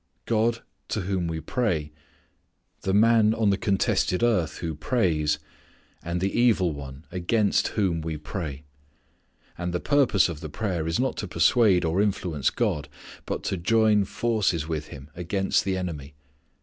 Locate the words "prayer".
10.49-10.87